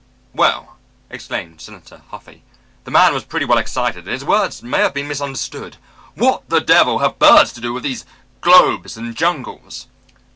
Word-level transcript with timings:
'""Well," 0.33 0.77
exclaimed 1.11 1.61
Senator 1.61 2.01
Huffy, 2.09 2.41
"the 2.85 2.89
man 2.89 3.13
was 3.13 3.23
pretty 3.23 3.45
well 3.45 3.59
excited 3.59 4.05
and 4.05 4.11
his 4.13 4.25
words 4.25 4.63
may 4.63 4.79
have 4.79 4.95
been 4.95 5.07
misunderstood. 5.07 5.77
What 6.15 6.49
the 6.49 6.59
devil 6.59 6.97
have 6.97 7.19
birds 7.19 7.53
to 7.53 7.61
do 7.61 7.71
with 7.71 7.83
those 7.83 8.03
globes 8.41 8.97
and 8.97 9.15
jungles?" 9.15 9.85